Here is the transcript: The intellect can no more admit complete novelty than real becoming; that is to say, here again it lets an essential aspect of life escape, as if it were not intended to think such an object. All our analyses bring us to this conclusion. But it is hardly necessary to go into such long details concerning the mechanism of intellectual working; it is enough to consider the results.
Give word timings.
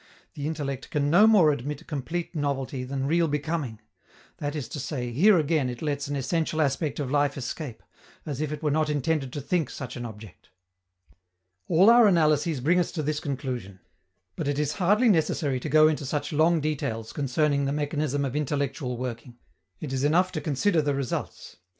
The 0.33 0.47
intellect 0.47 0.89
can 0.89 1.11
no 1.11 1.27
more 1.27 1.51
admit 1.51 1.85
complete 1.85 2.33
novelty 2.35 2.83
than 2.83 3.05
real 3.05 3.27
becoming; 3.27 3.79
that 4.37 4.55
is 4.55 4.67
to 4.69 4.79
say, 4.79 5.11
here 5.11 5.37
again 5.37 5.69
it 5.69 5.83
lets 5.83 6.07
an 6.07 6.15
essential 6.15 6.59
aspect 6.59 6.99
of 6.99 7.11
life 7.11 7.37
escape, 7.37 7.83
as 8.25 8.41
if 8.41 8.51
it 8.51 8.63
were 8.63 8.71
not 8.71 8.89
intended 8.89 9.31
to 9.33 9.41
think 9.41 9.69
such 9.69 9.95
an 9.95 10.03
object. 10.03 10.49
All 11.67 11.87
our 11.91 12.07
analyses 12.07 12.61
bring 12.61 12.79
us 12.79 12.91
to 12.93 13.03
this 13.03 13.19
conclusion. 13.19 13.79
But 14.35 14.47
it 14.47 14.57
is 14.57 14.73
hardly 14.81 15.07
necessary 15.07 15.59
to 15.59 15.69
go 15.69 15.87
into 15.87 16.03
such 16.07 16.33
long 16.33 16.61
details 16.61 17.13
concerning 17.13 17.65
the 17.65 17.71
mechanism 17.71 18.25
of 18.25 18.35
intellectual 18.35 18.97
working; 18.97 19.37
it 19.79 19.93
is 19.93 20.03
enough 20.03 20.31
to 20.31 20.41
consider 20.41 20.81
the 20.81 20.95
results. 20.95 21.57